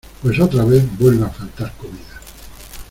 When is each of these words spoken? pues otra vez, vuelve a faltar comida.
pues 0.23 0.39
otra 0.39 0.65
vez, 0.65 0.83
vuelve 0.97 1.25
a 1.25 1.29
faltar 1.29 1.71
comida. 1.77 2.19